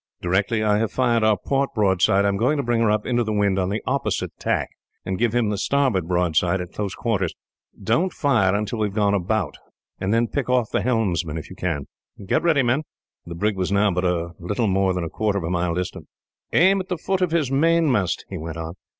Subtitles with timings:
[0.19, 3.23] Directly I have fired our port broadside, I am going to bring her up into
[3.23, 4.71] the wind on the opposite tack,
[5.05, 7.35] and give him the starboard broadside at close quarters.
[7.79, 9.59] Don't fire until we have gone about,
[9.99, 11.85] and then pick off the helmsmen, if you can.
[12.25, 12.81] "Get ready, men."
[13.27, 16.07] The brig was now but a little more than a quarter of a mile distant.
[16.51, 18.73] "Aim at the foot of his mainmast," he went on.